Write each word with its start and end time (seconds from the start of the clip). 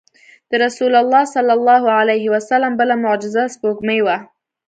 د 0.49 0.51
رسول 0.65 0.93
الله 1.01 1.23
صلی 1.35 1.53
الله 1.57 1.83
علیه 1.99 2.25
وسلم 2.33 2.73
بله 2.79 2.95
معجزه 3.05 3.43
سپوږمۍ 3.55 3.99
وه. 4.03 4.17